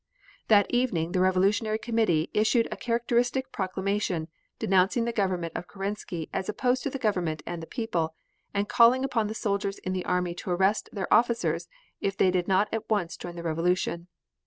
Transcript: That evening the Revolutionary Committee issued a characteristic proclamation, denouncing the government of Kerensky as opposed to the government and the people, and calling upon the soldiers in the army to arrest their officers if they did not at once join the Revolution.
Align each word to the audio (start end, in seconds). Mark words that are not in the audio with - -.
That 0.47 0.65
evening 0.71 1.11
the 1.11 1.19
Revolutionary 1.19 1.77
Committee 1.77 2.31
issued 2.33 2.67
a 2.71 2.75
characteristic 2.75 3.51
proclamation, 3.51 4.29
denouncing 4.57 5.05
the 5.05 5.11
government 5.11 5.53
of 5.55 5.67
Kerensky 5.67 6.27
as 6.33 6.49
opposed 6.49 6.81
to 6.81 6.89
the 6.89 6.97
government 6.97 7.43
and 7.45 7.61
the 7.61 7.67
people, 7.67 8.15
and 8.51 8.67
calling 8.67 9.03
upon 9.05 9.27
the 9.27 9.35
soldiers 9.35 9.77
in 9.77 9.93
the 9.93 10.03
army 10.05 10.33
to 10.33 10.49
arrest 10.49 10.89
their 10.91 11.13
officers 11.13 11.67
if 11.99 12.17
they 12.17 12.31
did 12.31 12.47
not 12.47 12.67
at 12.73 12.89
once 12.89 13.15
join 13.15 13.35
the 13.35 13.43
Revolution. 13.43 14.07